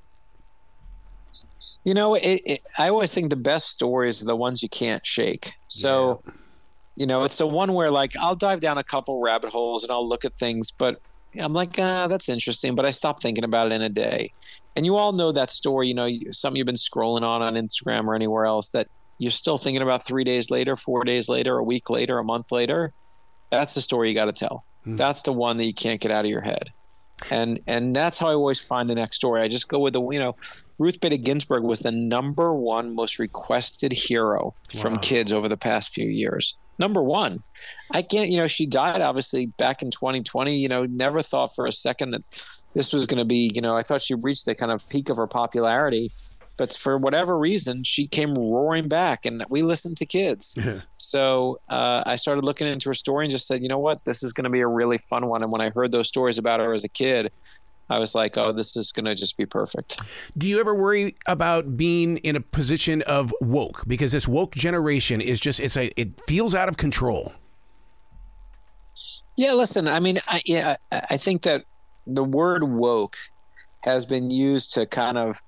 You 1.84 1.94
know, 1.94 2.16
it, 2.16 2.42
it, 2.46 2.62
I 2.78 2.90
always 2.90 3.14
think 3.14 3.30
the 3.30 3.36
best 3.36 3.70
stories 3.70 4.22
are 4.22 4.26
the 4.26 4.36
ones 4.36 4.62
you 4.62 4.70
can't 4.70 5.06
shake. 5.06 5.54
So, 5.68 6.22
yeah. 6.26 6.34
you 6.96 7.06
know, 7.06 7.24
it's 7.24 7.38
the 7.38 7.48
one 7.48 7.74
where 7.74 7.92
like 7.92 8.12
I'll 8.20 8.36
dive 8.36 8.62
down 8.62 8.78
a 8.78 8.84
couple 8.84 9.22
rabbit 9.22 9.52
holes 9.52 9.84
and 9.84 9.92
I'll 9.92 10.08
look 10.08 10.26
at 10.26 10.38
things, 10.38 10.72
but 10.72 11.02
I'm 11.40 11.54
like, 11.54 11.76
ah, 11.80 12.08
that's 12.08 12.30
interesting, 12.30 12.76
but 12.76 12.86
I 12.86 12.92
stop 12.92 13.22
thinking 13.22 13.44
about 13.44 13.68
it 13.68 13.74
in 13.74 13.82
a 13.82 13.90
day. 13.90 14.32
And 14.76 14.86
you 14.86 14.98
all 14.98 15.14
know 15.14 15.32
that 15.32 15.52
story, 15.52 15.88
you 15.88 15.94
know, 15.94 16.10
something 16.32 16.58
you've 16.58 16.66
been 16.66 16.76
scrolling 16.76 17.24
on 17.24 17.42
on 17.42 17.56
Instagram 17.56 18.08
or 18.08 18.16
anywhere 18.16 18.46
else 18.46 18.72
that 18.72 18.88
you're 19.18 19.32
still 19.32 19.58
thinking 19.58 19.82
about 19.82 20.04
three 20.04 20.26
days 20.26 20.50
later, 20.50 20.76
four 20.76 21.04
days 21.04 21.30
later, 21.30 21.58
a 21.58 21.64
week 21.64 21.90
later, 21.90 22.20
a 22.20 22.24
month 22.24 22.52
later. 22.52 22.94
That's 23.52 23.74
the 23.74 23.82
story 23.82 24.10
you 24.10 24.16
got 24.16 24.26
to 24.26 24.34
tell. 24.34 24.66
Mm. 24.86 24.98
That's 24.98 25.22
the 25.22 25.32
one 25.32 25.58
that 25.58 25.66
you 25.66 25.74
can't 25.74 26.02
get 26.02 26.12
out 26.12 26.26
of 26.26 26.32
your 26.32 26.42
head 26.42 26.72
and 27.32 27.60
and 27.68 27.96
that's 27.96 28.20
how 28.20 28.28
I 28.28 28.34
always 28.34 28.60
find 28.60 28.90
the 28.90 28.96
next 28.96 29.18
story. 29.18 29.42
I 29.42 29.48
just 29.48 29.70
go 29.70 29.80
with 29.80 29.94
the 29.94 30.02
you 30.10 30.20
know, 30.20 30.36
Ruth 30.78 31.00
Bader 31.00 31.18
Ginsburg 31.18 31.64
was 31.64 31.80
the 31.80 31.92
number 31.92 32.54
one 32.54 32.96
most 32.96 33.20
requested 33.20 33.92
hero 33.94 34.54
wow. 34.74 34.82
from 34.82 34.96
kids 34.98 35.32
over 35.32 35.48
the 35.48 35.58
past 35.58 35.94
few 35.94 36.08
years. 36.08 36.58
Number 36.78 37.02
one, 37.02 37.42
I 37.92 38.02
can't. 38.02 38.30
You 38.30 38.38
know, 38.38 38.48
she 38.48 38.66
died 38.66 39.02
obviously 39.02 39.46
back 39.46 39.82
in 39.82 39.92
2020. 39.92 40.56
You 40.56 40.68
know, 40.68 40.86
never 40.86 41.22
thought 41.22 41.56
for 41.56 41.66
a 41.66 41.72
second 41.72 42.10
that 42.10 42.24
this 42.74 42.92
was 42.92 43.06
going 43.08 43.20
to 43.20 43.26
be. 43.26 43.50
You 43.54 43.62
know, 43.62 43.78
I 43.78 43.82
thought 43.82 44.02
she 44.02 44.16
reached 44.16 44.46
the 44.46 44.56
kind 44.56 44.72
of 44.72 44.88
peak 44.90 45.10
of 45.10 45.18
her 45.18 45.28
popularity 45.28 46.12
but 46.58 46.74
for 46.74 46.98
whatever 46.98 47.38
reason, 47.38 47.84
she 47.84 48.08
came 48.08 48.34
roaring 48.34 48.88
back, 48.88 49.26
and 49.26 49.44
we 49.50 49.62
listened 49.62 49.98
to 49.98 50.06
kids. 50.06 50.58
so 50.98 51.60
uh, 51.70 52.04
I 52.06 52.16
started 52.16 52.46
looking 52.46 52.68
into 52.68 52.90
her 52.90 52.94
story 52.94 53.26
and 53.26 53.32
just 53.32 53.48
said, 53.48 53.62
you 53.62 53.70
know 53.70 53.80
what, 53.80 54.04
this 54.06 54.24
is 54.24 54.34
going 54.34 54.46
to 54.46 54.50
be 54.50 54.62
a 54.62 54.68
really 54.68 54.98
fun 54.98 55.26
one. 55.28 55.44
And 55.44 55.52
when 55.52 55.62
I 55.62 55.70
heard 55.70 55.92
those 55.92 56.08
stories 56.08 56.38
about 56.38 56.60
her 56.60 56.74
as 56.74 56.84
a 56.84 56.90
kid, 56.90 57.32
I 57.90 58.00
was 58.00 58.16
like, 58.16 58.38
oh, 58.38 58.52
this 58.52 58.76
is 58.76 58.92
going 58.92 59.06
to 59.06 59.14
just 59.14 59.38
be 59.38 59.46
perfect. 59.46 60.02
Do 60.38 60.48
you 60.48 60.60
ever 60.60 60.74
worry 60.74 61.16
about 61.28 61.78
being 61.78 62.18
in 62.18 62.36
a 62.36 62.42
position 62.42 63.04
of 63.04 63.34
woke? 63.42 63.84
Because 63.88 64.12
this 64.12 64.28
woke 64.28 64.56
generation 64.56 65.22
is 65.22 65.40
just, 65.40 65.60
it's 65.60 65.78
a, 65.78 65.92
it 66.00 66.20
feels 66.26 66.56
out 66.56 66.68
of 66.68 66.78
control. 66.78 67.34
Yeah, 69.38 69.54
listen, 69.54 69.88
I 69.88 70.00
mean, 70.00 70.18
I, 70.28 70.42
yeah, 70.46 70.78
I 70.92 71.18
think 71.18 71.44
that 71.44 71.66
the 72.08 72.24
word 72.24 72.64
woke 72.64 73.18
has 73.82 74.06
been 74.06 74.32
used 74.32 74.74
to 74.74 74.86
kind 74.86 75.18
of 75.18 75.42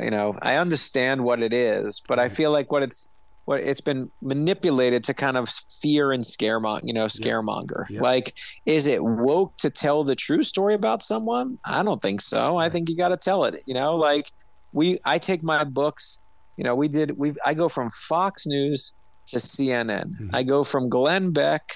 you 0.00 0.10
know, 0.10 0.38
I 0.42 0.56
understand 0.56 1.24
what 1.24 1.42
it 1.42 1.52
is, 1.52 2.00
but 2.06 2.18
I 2.18 2.28
feel 2.28 2.52
like 2.52 2.70
what 2.70 2.82
it's 2.82 3.14
what 3.44 3.60
it's 3.60 3.80
been 3.80 4.10
manipulated 4.22 5.02
to 5.02 5.14
kind 5.14 5.36
of 5.36 5.48
fear 5.48 6.12
and 6.12 6.22
scaremonger, 6.22 6.82
you 6.84 6.92
know, 6.92 7.06
scaremonger. 7.06 7.80
Yep. 7.88 7.90
Yep. 7.90 8.02
Like, 8.02 8.34
is 8.66 8.86
it 8.86 9.02
woke 9.02 9.56
to 9.56 9.70
tell 9.70 10.04
the 10.04 10.14
true 10.14 10.42
story 10.42 10.74
about 10.74 11.02
someone? 11.02 11.58
I 11.64 11.82
don't 11.82 12.00
think 12.00 12.20
so. 12.20 12.58
I 12.58 12.68
think 12.68 12.88
you 12.88 12.96
got 12.96 13.08
to 13.08 13.16
tell 13.16 13.44
it. 13.44 13.62
You 13.66 13.74
know, 13.74 13.96
like 13.96 14.30
we, 14.72 14.98
I 15.04 15.18
take 15.18 15.42
my 15.42 15.64
books. 15.64 16.20
You 16.56 16.64
know, 16.64 16.74
we 16.74 16.88
did. 16.88 17.18
We 17.18 17.32
I 17.44 17.54
go 17.54 17.68
from 17.68 17.88
Fox 17.90 18.46
News 18.46 18.94
to 19.26 19.38
CNN. 19.38 20.12
Mm-hmm. 20.12 20.28
I 20.32 20.42
go 20.42 20.62
from 20.62 20.88
Glenn 20.88 21.32
Beck. 21.32 21.72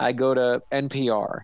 I 0.00 0.12
go 0.12 0.32
to 0.32 0.62
NPR. 0.70 1.40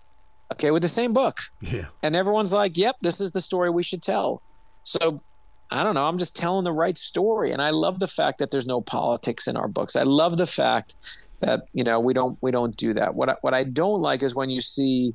Okay, 0.53 0.71
with 0.71 0.83
the 0.83 0.89
same 0.89 1.13
book. 1.13 1.39
Yeah. 1.61 1.87
And 2.03 2.15
everyone's 2.15 2.53
like, 2.53 2.77
"Yep, 2.77 2.97
this 3.01 3.21
is 3.21 3.33
the 3.33 3.41
story 3.41 3.69
we 3.69 3.83
should 3.83 4.01
tell." 4.03 4.41
So 4.83 5.21
I 5.71 5.83
don't 5.83 5.95
know. 5.95 6.07
I'm 6.07 6.19
just 6.19 6.37
telling 6.37 6.65
the 6.65 6.73
right 6.73 6.97
story, 6.97 7.51
and 7.51 7.61
I 7.61 7.71
love 7.71 7.99
the 7.99 8.07
fact 8.07 8.39
that 8.39 8.51
there's 8.51 8.67
no 8.67 8.81
politics 8.81 9.47
in 9.47 9.57
our 9.57 9.69
books. 9.69 9.97
I 9.97 10.03
love 10.03 10.37
the 10.37 10.47
fact 10.47 10.97
that 11.41 11.67
you 11.73 11.85
know 11.85 11.99
we 12.01 12.15
don't 12.15 12.39
we 12.41 12.51
don't 12.51 12.77
do 12.77 12.95
that. 12.95 13.15
What 13.15 13.29
I, 13.31 13.37
what 13.41 13.55
I 13.55 13.65
don't 13.65 14.01
like 14.01 14.23
is 14.23 14.35
when 14.35 14.51
you 14.51 14.61
see 14.61 15.15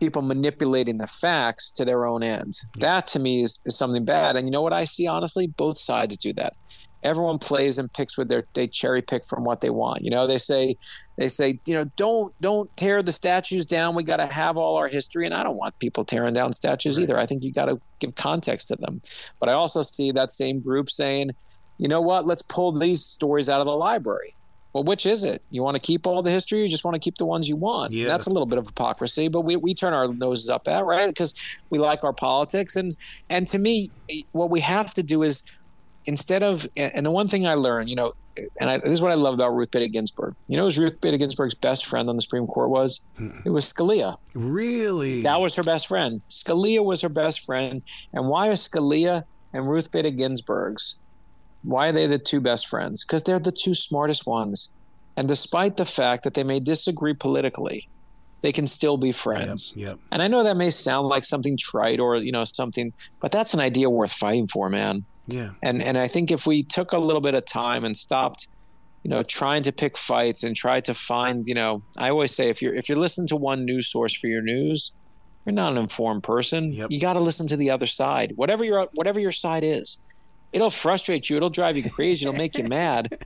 people 0.00 0.22
manipulating 0.22 0.98
the 0.98 1.06
facts 1.06 1.70
to 1.72 1.84
their 1.84 2.06
own 2.06 2.22
ends. 2.22 2.66
That 2.78 3.06
to 3.08 3.18
me 3.18 3.42
is, 3.42 3.60
is 3.64 3.76
something 3.76 4.04
bad. 4.04 4.36
And 4.36 4.46
you 4.46 4.50
know 4.50 4.62
what 4.62 4.74
I 4.74 4.84
see 4.84 5.06
honestly? 5.06 5.46
Both 5.46 5.78
sides 5.78 6.18
do 6.18 6.32
that 6.34 6.54
everyone 7.02 7.38
plays 7.38 7.78
and 7.78 7.92
picks 7.92 8.18
with 8.18 8.28
their 8.28 8.44
they 8.54 8.66
cherry 8.66 9.02
pick 9.02 9.24
from 9.24 9.44
what 9.44 9.60
they 9.60 9.70
want 9.70 10.02
you 10.02 10.10
know? 10.10 10.26
They 10.26 10.38
say 10.38 10.76
they 11.16 11.28
say 11.28 11.58
you 11.66 11.74
know 11.74 11.84
don't 11.96 12.34
don't 12.40 12.74
tear 12.76 13.02
the 13.02 13.12
statues 13.12 13.66
down. 13.66 13.94
We 13.94 14.02
got 14.02 14.18
to 14.18 14.26
have 14.26 14.56
all 14.56 14.76
our 14.76 14.88
history. 14.88 15.26
And 15.26 15.34
i 15.34 15.42
don't 15.42 15.56
want 15.56 15.78
people 15.78 16.04
tearing 16.04 16.34
down 16.34 16.52
statues 16.52 16.98
right. 16.98 17.04
either. 17.04 17.18
I 17.18 17.26
think 17.26 17.44
you 17.44 17.52
got 17.52 17.66
to 17.66 17.80
give 17.98 18.14
context 18.14 18.68
to 18.68 18.76
them. 18.76 19.00
But 19.40 19.48
i 19.48 19.52
also 19.52 19.82
see 19.82 20.12
that 20.12 20.30
same 20.30 20.60
group 20.60 20.90
saying 20.90 21.32
you 21.78 21.88
know 21.88 22.00
what? 22.00 22.26
Let's 22.26 22.42
pull 22.42 22.72
these 22.72 23.04
stories 23.04 23.50
out 23.50 23.60
of 23.60 23.66
the 23.66 23.76
library. 23.76 24.34
Well, 24.72 24.84
which 24.84 25.06
is 25.06 25.24
it? 25.24 25.42
You 25.50 25.62
want 25.62 25.76
to 25.76 25.80
keep 25.80 26.06
all 26.06 26.22
the 26.22 26.30
history, 26.30 26.60
or 26.60 26.62
you 26.62 26.68
just 26.68 26.84
want 26.84 26.94
to 26.94 26.98
keep 26.98 27.16
the 27.16 27.24
ones 27.24 27.48
you 27.48 27.56
want? 27.56 27.92
Yeah. 27.92 28.06
That's 28.08 28.26
a 28.26 28.30
little 28.30 28.46
bit 28.46 28.58
of 28.58 28.66
hypocrisy, 28.66 29.28
but 29.28 29.40
we, 29.40 29.56
we 29.56 29.72
turn 29.72 29.94
our 29.94 30.12
noses 30.12 30.50
up 30.50 30.68
at 30.68 30.84
right? 30.84 31.08
Because 31.08 31.34
we 31.70 31.78
like 31.78 32.04
our 32.04 32.12
politics, 32.12 32.76
and 32.76 32.94
and 33.30 33.46
to 33.48 33.58
me, 33.58 33.88
what 34.32 34.50
we 34.50 34.60
have 34.60 34.92
to 34.94 35.02
do 35.02 35.22
is 35.22 35.42
instead 36.06 36.42
of 36.42 36.66
and 36.76 37.04
the 37.04 37.10
one 37.10 37.28
thing 37.28 37.46
I 37.46 37.54
learned, 37.54 37.88
you 37.88 37.96
know, 37.96 38.14
and 38.60 38.70
I, 38.70 38.78
this 38.78 38.90
is 38.90 39.02
what 39.02 39.12
I 39.12 39.14
love 39.14 39.34
about 39.34 39.54
Ruth 39.54 39.70
Bader 39.70 39.88
Ginsburg. 39.88 40.34
You 40.48 40.56
know, 40.56 40.64
was 40.64 40.78
Ruth 40.78 41.00
Bader 41.00 41.16
Ginsburg's 41.16 41.54
best 41.54 41.86
friend 41.86 42.08
on 42.08 42.16
the 42.16 42.22
Supreme 42.22 42.46
Court 42.46 42.70
was 42.70 43.04
hmm. 43.16 43.30
it 43.44 43.50
was 43.50 43.70
Scalia. 43.70 44.18
Really, 44.34 45.22
that 45.22 45.40
was 45.40 45.54
her 45.56 45.62
best 45.62 45.88
friend. 45.88 46.20
Scalia 46.28 46.84
was 46.84 47.02
her 47.02 47.08
best 47.08 47.44
friend, 47.44 47.82
and 48.12 48.28
why 48.28 48.48
are 48.48 48.52
Scalia 48.52 49.24
and 49.52 49.68
Ruth 49.68 49.90
Bader 49.90 50.10
Ginsburg's 50.10 50.98
Why 51.62 51.88
are 51.88 51.92
they 51.92 52.06
the 52.06 52.18
two 52.18 52.40
best 52.40 52.68
friends? 52.68 53.04
Because 53.04 53.22
they're 53.22 53.38
the 53.38 53.52
two 53.52 53.74
smartest 53.74 54.26
ones. 54.26 54.72
And 55.16 55.26
despite 55.26 55.76
the 55.76 55.86
fact 55.86 56.24
that 56.24 56.34
they 56.34 56.44
may 56.44 56.60
disagree 56.60 57.14
politically, 57.14 57.88
they 58.42 58.52
can 58.52 58.66
still 58.66 58.98
be 58.98 59.12
friends. 59.12 59.72
Yep, 59.74 59.88
yep. 59.88 59.98
And 60.12 60.22
I 60.22 60.28
know 60.28 60.42
that 60.42 60.58
may 60.58 60.70
sound 60.70 61.08
like 61.08 61.24
something 61.24 61.56
trite 61.56 62.00
or 62.00 62.16
you 62.16 62.32
know 62.32 62.44
something, 62.44 62.92
but 63.20 63.32
that's 63.32 63.54
an 63.54 63.60
idea 63.60 63.88
worth 63.88 64.12
fighting 64.12 64.46
for, 64.46 64.68
man. 64.68 65.04
Yeah. 65.26 65.50
And 65.62 65.82
and 65.82 65.98
I 65.98 66.08
think 66.08 66.30
if 66.30 66.46
we 66.46 66.62
took 66.62 66.92
a 66.92 66.98
little 66.98 67.20
bit 67.20 67.34
of 67.34 67.44
time 67.44 67.84
and 67.84 67.96
stopped, 67.96 68.48
you 69.02 69.10
know, 69.10 69.22
trying 69.22 69.62
to 69.64 69.72
pick 69.72 69.96
fights 69.96 70.44
and 70.44 70.54
try 70.54 70.80
to 70.80 70.94
find, 70.94 71.46
you 71.46 71.54
know, 71.54 71.82
I 71.98 72.10
always 72.10 72.34
say 72.34 72.48
if 72.48 72.62
you're 72.62 72.74
if 72.74 72.88
you're 72.88 72.98
listening 72.98 73.28
to 73.28 73.36
one 73.36 73.64
news 73.64 73.88
source 73.88 74.14
for 74.14 74.28
your 74.28 74.42
news, 74.42 74.92
you're 75.44 75.52
not 75.52 75.72
an 75.72 75.78
informed 75.78 76.22
person. 76.22 76.72
Yep. 76.72 76.88
You 76.90 77.00
got 77.00 77.14
to 77.14 77.20
listen 77.20 77.46
to 77.48 77.56
the 77.56 77.70
other 77.70 77.86
side, 77.86 78.32
whatever 78.36 78.64
your 78.64 78.88
whatever 78.94 79.20
your 79.20 79.32
side 79.32 79.64
is. 79.64 79.98
It'll 80.52 80.70
frustrate 80.70 81.28
you. 81.28 81.36
It'll 81.36 81.50
drive 81.50 81.76
you 81.76 81.90
crazy. 81.90 82.26
It'll 82.26 82.38
make 82.38 82.56
you 82.56 82.64
mad 82.68 83.24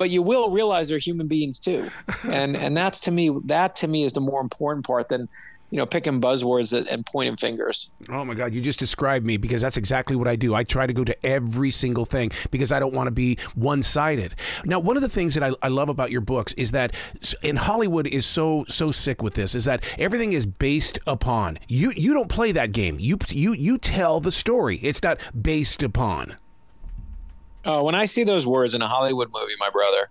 but 0.00 0.08
you 0.08 0.22
will 0.22 0.48
realize 0.50 0.88
they're 0.88 0.98
human 0.98 1.28
beings 1.28 1.60
too 1.60 1.88
and 2.30 2.56
and 2.56 2.74
that's 2.74 3.00
to 3.00 3.10
me 3.10 3.30
that 3.44 3.76
to 3.76 3.86
me 3.86 4.02
is 4.02 4.14
the 4.14 4.20
more 4.20 4.40
important 4.40 4.84
part 4.84 5.10
than 5.10 5.28
you 5.70 5.78
know 5.78 5.86
picking 5.86 6.20
buzzwords 6.20 6.72
and 6.90 7.06
pointing 7.06 7.36
fingers. 7.36 7.90
Oh 8.08 8.24
my 8.24 8.34
god 8.34 8.54
you 8.54 8.60
just 8.60 8.78
described 8.78 9.24
me 9.24 9.36
because 9.36 9.60
that's 9.60 9.76
exactly 9.76 10.16
what 10.16 10.28
i 10.28 10.36
do. 10.36 10.54
I 10.54 10.64
try 10.64 10.86
to 10.86 10.92
go 10.92 11.04
to 11.04 11.26
every 11.26 11.70
single 11.70 12.04
thing 12.04 12.30
because 12.50 12.72
i 12.72 12.80
don't 12.80 12.94
want 12.94 13.06
to 13.06 13.12
be 13.12 13.38
one-sided. 13.54 14.34
Now 14.64 14.80
one 14.80 14.96
of 14.96 15.02
the 15.02 15.08
things 15.08 15.34
that 15.34 15.42
I, 15.42 15.52
I 15.62 15.68
love 15.68 15.88
about 15.88 16.10
your 16.10 16.20
books 16.20 16.52
is 16.54 16.72
that 16.72 16.94
in 17.42 17.56
hollywood 17.56 18.06
is 18.06 18.26
so 18.26 18.64
so 18.68 18.88
sick 18.88 19.22
with 19.22 19.34
this 19.34 19.54
is 19.54 19.64
that 19.64 19.82
everything 19.98 20.32
is 20.32 20.46
based 20.46 20.98
upon. 21.06 21.58
You 21.68 21.92
you 21.96 22.14
don't 22.14 22.28
play 22.28 22.52
that 22.52 22.72
game. 22.72 22.98
You 22.98 23.18
you 23.28 23.52
you 23.52 23.78
tell 23.78 24.20
the 24.20 24.32
story. 24.32 24.76
It's 24.82 25.02
not 25.02 25.18
based 25.40 25.82
upon. 25.82 26.36
Oh, 27.64 27.84
when 27.84 27.94
I 27.94 28.06
see 28.06 28.24
those 28.24 28.46
words 28.46 28.74
in 28.74 28.82
a 28.82 28.88
Hollywood 28.88 29.30
movie, 29.32 29.52
my 29.58 29.68
brother, 29.70 30.08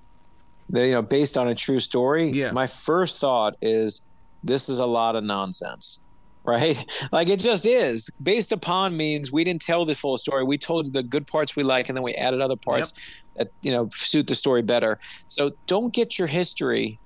they 0.70 0.90
you 0.90 0.94
know 0.94 1.02
based 1.02 1.38
on 1.38 1.48
a 1.48 1.56
true 1.56 1.80
story. 1.80 2.30
Yeah. 2.30 2.52
My 2.52 2.68
first 2.68 3.20
thought 3.20 3.56
is 3.62 4.08
this 4.44 4.70
is 4.70 4.80
a 4.80 4.86
lot 4.86 5.16
of 5.16 5.24
nonsense, 5.24 6.02
right? 6.44 6.84
Like 7.12 7.30
it 7.30 7.40
just 7.40 7.66
is. 7.66 8.10
Based 8.22 8.52
upon 8.52 8.96
means 8.96 9.32
we 9.32 9.44
didn't 9.44 9.62
tell 9.62 9.86
the 9.86 9.96
full 9.96 10.18
story. 10.18 10.44
We 10.44 10.58
told 10.58 10.94
the 10.94 11.04
good 11.04 11.28
parts 11.28 11.56
we 11.56 11.64
like, 11.64 11.90
and 11.90 11.98
then 11.98 12.04
we 12.04 12.14
added 12.14 12.42
other 12.42 12.56
parts 12.56 12.94
yep. 13.36 13.48
that 13.48 13.68
you 13.68 13.72
know 13.72 13.90
suit 13.92 14.28
the 14.28 14.36
story 14.36 14.62
better. 14.62 15.00
So 15.28 15.52
don't 15.68 15.94
get 15.94 16.20
your 16.20 16.28
history 16.28 17.00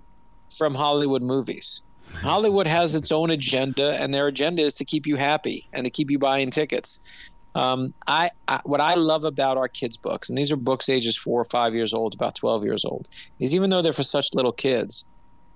from 0.55 0.75
Hollywood 0.75 1.21
movies. 1.21 1.83
Hollywood 2.21 2.67
has 2.67 2.95
its 2.95 3.11
own 3.11 3.31
agenda, 3.31 3.95
and 3.95 4.13
their 4.13 4.27
agenda 4.27 4.61
is 4.61 4.73
to 4.75 4.85
keep 4.85 5.07
you 5.07 5.15
happy 5.15 5.67
and 5.73 5.83
to 5.85 5.89
keep 5.89 6.11
you 6.11 6.19
buying 6.19 6.51
tickets. 6.51 7.33
Um, 7.55 7.93
I, 8.07 8.31
I, 8.47 8.61
what 8.63 8.81
I 8.81 8.95
love 8.95 9.25
about 9.25 9.57
our 9.57 9.67
kids' 9.67 9.97
books, 9.97 10.29
and 10.29 10.37
these 10.37 10.51
are 10.51 10.55
books 10.55 10.89
ages 10.89 11.17
four 11.17 11.39
or 11.39 11.45
five 11.45 11.73
years 11.73 11.93
old, 11.93 12.13
about 12.13 12.35
twelve 12.35 12.63
years 12.63 12.85
old, 12.85 13.09
is 13.39 13.53
even 13.55 13.69
though 13.69 13.81
they're 13.81 13.93
for 13.93 14.03
such 14.03 14.33
little 14.33 14.51
kids, 14.51 15.09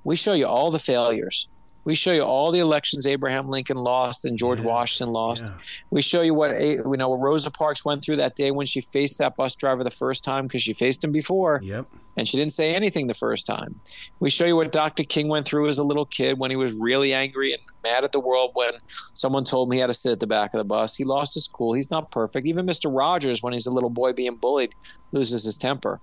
we 0.03 0.15
show 0.15 0.33
you 0.33 0.45
all 0.45 0.71
the 0.71 0.79
failures. 0.79 1.49
We 1.87 1.95
show 1.95 2.11
you 2.11 2.23
all 2.23 2.51
the 2.51 2.59
elections 2.59 3.07
Abraham 3.07 3.47
Lincoln 3.47 3.77
lost 3.77 4.25
and 4.25 4.37
George 4.37 4.59
yes, 4.59 4.67
Washington 4.67 5.13
lost. 5.13 5.45
Yeah. 5.47 5.57
We 5.89 6.01
show 6.01 6.21
you 6.21 6.33
what 6.33 6.59
you 6.59 6.83
know 6.97 7.07
what 7.07 7.21
Rosa 7.21 7.49
Parks 7.49 7.85
went 7.85 8.03
through 8.03 8.17
that 8.17 8.35
day 8.35 8.51
when 8.51 8.65
she 8.65 8.81
faced 8.81 9.19
that 9.19 9.37
bus 9.37 9.55
driver 9.55 9.85
the 9.85 9.89
first 9.89 10.25
time 10.25 10.47
because 10.47 10.61
she 10.61 10.73
faced 10.73 11.01
him 11.01 11.13
before. 11.13 11.61
Yep. 11.63 11.87
And 12.17 12.27
she 12.27 12.35
didn't 12.35 12.51
say 12.51 12.75
anything 12.75 13.07
the 13.07 13.13
first 13.13 13.47
time. 13.47 13.79
We 14.19 14.29
show 14.29 14.43
you 14.43 14.57
what 14.57 14.73
Dr. 14.73 15.05
King 15.05 15.29
went 15.29 15.45
through 15.45 15.69
as 15.69 15.79
a 15.79 15.83
little 15.85 16.03
kid 16.03 16.37
when 16.37 16.51
he 16.51 16.57
was 16.57 16.73
really 16.73 17.13
angry 17.13 17.53
and 17.53 17.61
mad 17.85 18.03
at 18.03 18.11
the 18.11 18.19
world 18.19 18.51
when 18.55 18.71
someone 18.89 19.45
told 19.45 19.69
him 19.69 19.71
he 19.71 19.79
had 19.79 19.87
to 19.87 19.93
sit 19.93 20.11
at 20.11 20.19
the 20.19 20.27
back 20.27 20.53
of 20.53 20.57
the 20.57 20.65
bus. 20.65 20.93
He 20.93 21.05
lost 21.05 21.35
his 21.35 21.47
cool. 21.47 21.71
He's 21.71 21.89
not 21.89 22.11
perfect. 22.11 22.45
Even 22.45 22.65
Mr. 22.65 22.93
Rogers, 22.93 23.41
when 23.41 23.53
he's 23.53 23.65
a 23.65 23.71
little 23.71 23.89
boy 23.89 24.11
being 24.11 24.35
bullied, 24.35 24.73
loses 25.13 25.45
his 25.45 25.57
temper. 25.57 26.01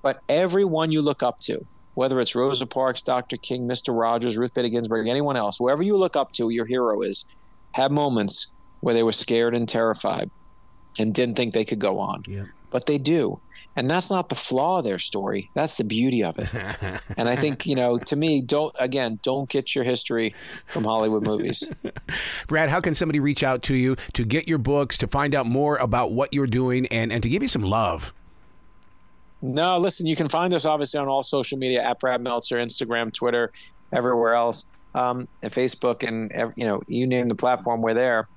But 0.00 0.22
everyone 0.28 0.92
you 0.92 1.02
look 1.02 1.24
up 1.24 1.40
to, 1.40 1.66
whether 1.98 2.20
it's 2.20 2.36
Rosa 2.36 2.64
Parks, 2.64 3.02
Dr. 3.02 3.36
King, 3.36 3.66
Mr. 3.66 3.88
Rogers, 3.92 4.36
Ruth 4.36 4.54
Bader 4.54 4.68
Ginsburg, 4.68 5.08
anyone 5.08 5.36
else, 5.36 5.58
whoever 5.58 5.82
you 5.82 5.96
look 5.96 6.14
up 6.14 6.30
to, 6.34 6.48
your 6.48 6.64
hero 6.64 7.02
is, 7.02 7.24
have 7.72 7.90
moments 7.90 8.54
where 8.78 8.94
they 8.94 9.02
were 9.02 9.10
scared 9.10 9.52
and 9.52 9.68
terrified 9.68 10.30
and 10.96 11.12
didn't 11.12 11.34
think 11.34 11.54
they 11.54 11.64
could 11.64 11.80
go 11.80 11.98
on. 11.98 12.22
Yeah. 12.28 12.44
But 12.70 12.86
they 12.86 12.98
do. 12.98 13.40
And 13.74 13.90
that's 13.90 14.12
not 14.12 14.28
the 14.28 14.36
flaw 14.36 14.78
of 14.78 14.84
their 14.84 15.00
story. 15.00 15.50
That's 15.54 15.76
the 15.76 15.82
beauty 15.82 16.22
of 16.22 16.38
it. 16.38 16.48
and 17.16 17.28
I 17.28 17.34
think, 17.34 17.66
you 17.66 17.74
know, 17.74 17.98
to 17.98 18.14
me, 18.14 18.42
don't, 18.42 18.72
again, 18.78 19.18
don't 19.24 19.50
get 19.50 19.74
your 19.74 19.82
history 19.82 20.36
from 20.66 20.84
Hollywood 20.84 21.26
movies. 21.26 21.68
Brad, 22.46 22.68
how 22.68 22.80
can 22.80 22.94
somebody 22.94 23.18
reach 23.18 23.42
out 23.42 23.64
to 23.64 23.74
you 23.74 23.96
to 24.12 24.24
get 24.24 24.46
your 24.46 24.58
books, 24.58 24.98
to 24.98 25.08
find 25.08 25.34
out 25.34 25.46
more 25.46 25.76
about 25.78 26.12
what 26.12 26.32
you're 26.32 26.46
doing, 26.46 26.86
and, 26.92 27.12
and 27.12 27.24
to 27.24 27.28
give 27.28 27.42
you 27.42 27.48
some 27.48 27.62
love? 27.62 28.12
No, 29.40 29.78
listen, 29.78 30.06
you 30.06 30.16
can 30.16 30.28
find 30.28 30.52
us 30.52 30.64
obviously 30.64 30.98
on 30.98 31.08
all 31.08 31.22
social 31.22 31.58
media 31.58 31.82
at 31.82 32.00
Brad 32.00 32.20
Meltzer, 32.20 32.56
Instagram, 32.56 33.12
Twitter, 33.12 33.52
everywhere 33.92 34.34
else, 34.34 34.66
um, 34.94 35.28
and 35.42 35.52
Facebook, 35.52 36.06
and 36.06 36.52
you 36.56 36.64
know, 36.64 36.82
you 36.88 37.06
name 37.06 37.28
the 37.28 37.34
platform, 37.34 37.80
we're 37.80 37.94
there. 37.94 38.28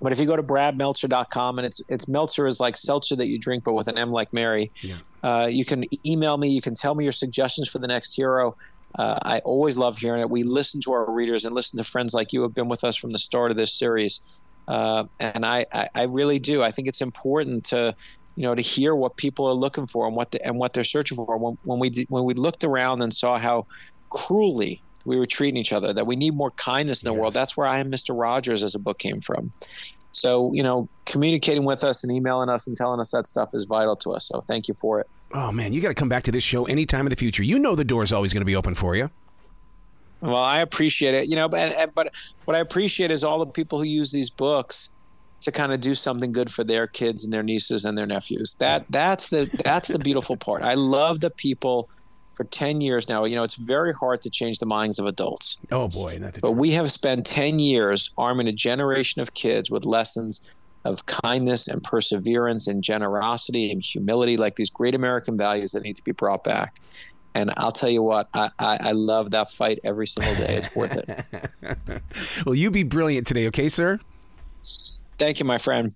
But 0.00 0.10
if 0.10 0.18
you 0.18 0.26
go 0.26 0.34
to 0.34 0.42
bradmeltzer.com 0.42 1.58
and 1.58 1.66
it's 1.66 1.80
it's 1.88 2.08
Meltzer 2.08 2.48
is 2.48 2.58
like 2.58 2.76
seltzer 2.76 3.14
that 3.16 3.28
you 3.28 3.38
drink, 3.38 3.62
but 3.62 3.74
with 3.74 3.86
an 3.86 3.96
M 3.96 4.10
like 4.10 4.32
Mary. 4.32 4.72
Yeah. 4.80 4.96
Uh, 5.22 5.46
you 5.46 5.64
can 5.64 5.84
email 6.04 6.36
me. 6.36 6.48
You 6.48 6.60
can 6.60 6.74
tell 6.74 6.96
me 6.96 7.04
your 7.04 7.12
suggestions 7.12 7.68
for 7.68 7.78
the 7.78 7.86
next 7.86 8.16
hero. 8.16 8.56
Uh, 8.96 9.18
I 9.22 9.38
always 9.40 9.76
love 9.76 9.96
hearing 9.96 10.20
it. 10.20 10.28
We 10.28 10.42
listen 10.42 10.80
to 10.82 10.92
our 10.92 11.10
readers 11.10 11.44
and 11.44 11.54
listen 11.54 11.78
to 11.78 11.84
friends 11.84 12.12
like 12.12 12.32
you 12.32 12.40
who 12.40 12.42
have 12.44 12.54
been 12.54 12.68
with 12.68 12.82
us 12.84 12.96
from 12.96 13.10
the 13.10 13.18
start 13.18 13.50
of 13.52 13.56
this 13.56 13.72
series. 13.72 14.42
Uh, 14.68 15.04
and 15.18 15.46
I, 15.46 15.66
I, 15.72 15.88
I, 15.94 16.02
really 16.02 16.38
do. 16.38 16.62
I 16.62 16.70
think 16.70 16.86
it's 16.88 17.00
important 17.00 17.64
to 17.66 17.94
you 18.36 18.44
know, 18.44 18.54
to 18.54 18.62
hear 18.62 18.94
what 18.94 19.16
people 19.16 19.46
are 19.46 19.54
looking 19.54 19.86
for 19.86 20.06
and 20.06 20.16
what 20.16 20.30
the, 20.30 20.44
and 20.44 20.56
what 20.56 20.72
they're 20.72 20.84
searching 20.84 21.16
for. 21.16 21.36
When, 21.36 21.58
when 21.64 21.78
we 21.78 21.90
when 22.08 22.24
we 22.24 22.34
looked 22.34 22.64
around 22.64 23.02
and 23.02 23.12
saw 23.12 23.38
how 23.38 23.66
cruelly 24.10 24.82
we 25.04 25.18
were 25.18 25.26
treating 25.26 25.56
each 25.56 25.72
other, 25.72 25.92
that 25.92 26.06
we 26.06 26.16
need 26.16 26.34
more 26.34 26.50
kindness 26.52 27.02
in 27.02 27.08
the 27.08 27.14
yes. 27.14 27.20
world. 27.20 27.34
That's 27.34 27.56
where 27.56 27.66
I 27.66 27.78
am, 27.78 27.90
Mr. 27.90 28.18
Rogers, 28.18 28.62
as 28.62 28.74
a 28.74 28.78
book 28.78 28.98
came 28.98 29.20
from. 29.20 29.52
So 30.12 30.52
you 30.52 30.62
know, 30.62 30.86
communicating 31.06 31.64
with 31.64 31.84
us 31.84 32.04
and 32.04 32.12
emailing 32.12 32.48
us 32.48 32.66
and 32.66 32.76
telling 32.76 33.00
us 33.00 33.10
that 33.12 33.26
stuff 33.26 33.50
is 33.54 33.64
vital 33.64 33.96
to 33.96 34.12
us. 34.12 34.26
So 34.28 34.40
thank 34.40 34.68
you 34.68 34.74
for 34.74 35.00
it. 35.00 35.08
Oh 35.34 35.50
man, 35.52 35.72
you 35.72 35.80
got 35.80 35.88
to 35.88 35.94
come 35.94 36.08
back 36.08 36.22
to 36.24 36.32
this 36.32 36.44
show 36.44 36.64
anytime 36.66 37.06
in 37.06 37.10
the 37.10 37.16
future. 37.16 37.42
You 37.42 37.58
know 37.58 37.74
the 37.74 37.84
door 37.84 38.02
is 38.02 38.12
always 38.12 38.32
going 38.32 38.42
to 38.42 38.46
be 38.46 38.56
open 38.56 38.74
for 38.74 38.94
you. 38.94 39.10
Well, 40.20 40.36
I 40.36 40.60
appreciate 40.60 41.14
it. 41.14 41.28
You 41.28 41.36
know, 41.36 41.48
but 41.48 41.94
but 41.94 42.14
what 42.44 42.56
I 42.56 42.60
appreciate 42.60 43.10
is 43.10 43.24
all 43.24 43.38
the 43.38 43.46
people 43.46 43.78
who 43.78 43.84
use 43.84 44.12
these 44.12 44.30
books 44.30 44.90
to 45.42 45.52
kind 45.52 45.72
of 45.72 45.80
do 45.80 45.94
something 45.94 46.32
good 46.32 46.50
for 46.50 46.64
their 46.64 46.86
kids 46.86 47.24
and 47.24 47.32
their 47.32 47.42
nieces 47.42 47.84
and 47.84 47.96
their 47.96 48.06
nephews. 48.06 48.54
That 48.58 48.86
that's 48.90 49.30
the 49.30 49.50
that's 49.64 49.88
the 49.88 49.98
beautiful 49.98 50.36
part. 50.36 50.62
I 50.62 50.74
love 50.74 51.20
the 51.20 51.30
people 51.30 51.88
for 52.32 52.44
10 52.44 52.80
years 52.80 53.08
now. 53.08 53.24
You 53.24 53.36
know, 53.36 53.42
it's 53.42 53.56
very 53.56 53.92
hard 53.92 54.22
to 54.22 54.30
change 54.30 54.58
the 54.58 54.66
minds 54.66 54.98
of 54.98 55.06
adults. 55.06 55.58
Oh 55.70 55.88
boy, 55.88 56.20
but 56.40 56.52
we 56.52 56.72
have 56.72 56.90
spent 56.90 57.26
10 57.26 57.58
years 57.58 58.10
arming 58.16 58.48
a 58.48 58.52
generation 58.52 59.20
of 59.20 59.34
kids 59.34 59.70
with 59.70 59.84
lessons 59.84 60.50
of 60.84 61.06
kindness 61.06 61.68
and 61.68 61.82
perseverance 61.82 62.66
and 62.66 62.82
generosity 62.82 63.70
and 63.70 63.82
humility, 63.82 64.36
like 64.36 64.56
these 64.56 64.70
great 64.70 64.94
American 64.94 65.36
values 65.38 65.72
that 65.72 65.82
need 65.82 65.96
to 65.96 66.02
be 66.02 66.12
brought 66.12 66.42
back. 66.42 66.80
And 67.34 67.52
I'll 67.56 67.72
tell 67.72 67.88
you 67.88 68.02
what, 68.02 68.28
I, 68.34 68.50
I, 68.58 68.76
I 68.76 68.92
love 68.92 69.30
that 69.30 69.50
fight 69.50 69.78
every 69.84 70.06
single 70.06 70.34
day. 70.34 70.56
It's 70.56 70.74
worth 70.74 70.96
it. 70.96 72.02
well, 72.46 72.54
you 72.54 72.70
be 72.70 72.82
brilliant 72.82 73.26
today, 73.26 73.46
okay, 73.46 73.68
sir? 73.68 74.00
Thank 75.22 75.38
you, 75.38 75.44
my 75.44 75.58
friend. 75.58 75.94